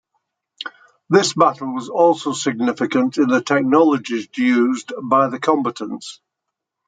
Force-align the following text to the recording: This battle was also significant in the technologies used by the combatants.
This 1.09 1.35
battle 1.35 1.75
was 1.75 1.89
also 1.89 2.31
significant 2.33 3.19
in 3.19 3.27
the 3.27 3.39
technologies 3.39 4.27
used 4.35 4.91
by 4.99 5.27
the 5.27 5.37
combatants. 5.37 6.21